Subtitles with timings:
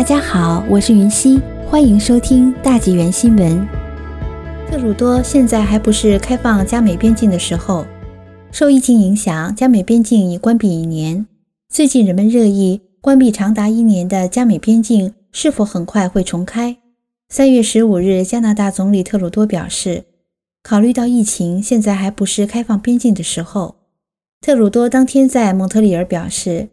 [0.00, 3.68] 大家好，我是云溪，欢迎收听大纪元新闻。
[4.66, 7.84] 特鲁多现在还不是开放加美边境的时候，
[8.50, 11.26] 受疫情影响，加美边境已关闭一年。
[11.68, 16.78] 最近人们热议关闭长达一年的加美边境是否很快会重开。
[17.28, 20.04] 三月十五日，加拿大总理特鲁多表示，
[20.62, 23.74] 考虑到疫情现在还不是开放边境的时候，
[24.40, 26.70] 特鲁多当天在蒙特利尔表示。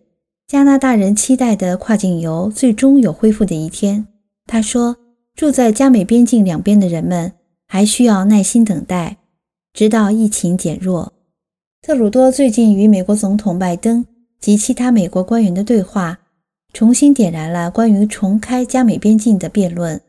[0.47, 4.07] 加拿大人期待的跨境游最终有恢复的一天。
[4.45, 4.95] 他说
[5.35, 7.33] ：“住在加美边境两边的人们
[7.67, 9.17] 还需要耐心等待，
[9.73, 11.11] 直到疫情减弱。”
[11.85, 14.05] 特鲁多最近与美国总统拜登
[14.39, 16.19] 及其他美国官员的对话，
[16.71, 19.99] 重新点燃了关于重开加美边境的辩论。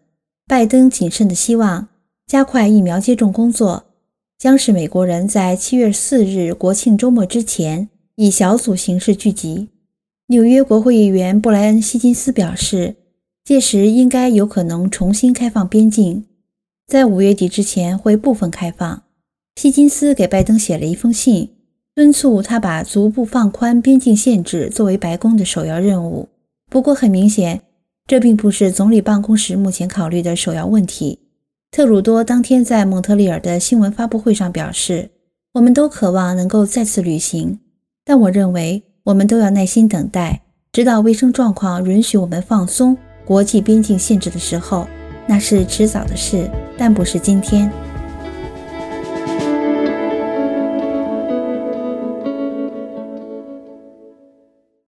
[0.47, 1.89] 拜登谨慎地希望
[2.29, 3.87] 加快疫苗接种工作，
[4.39, 9.71] 将使美国人在七月四日国庆周末之前以小组形式聚集。
[10.31, 12.97] 纽约国会议员布莱恩·希金斯表示，
[13.47, 16.27] 届时应该有可能重新开放边境，
[16.87, 19.05] 在五月底之前会部分开放。
[19.57, 21.53] 希金斯给拜登写了一封信，
[21.95, 26.29] 敦促他把逐步放宽边境限制作为白宫的首要任务。
[26.71, 27.63] 不过，很明显，
[28.07, 31.21] 这并不是总理办公室目前考虑的首要问题。
[31.71, 35.09] 特鲁多当天在蒙特利尔的新闻发布会上表示
[35.55, 37.61] ：“我们都渴望能够再次旅行，
[38.05, 44.87] 但我认为。”我们都要耐心等待，直到卫生状况允许我们放松国际边境限制的时候，
[45.27, 47.73] 那是迟早的事，但不是今天。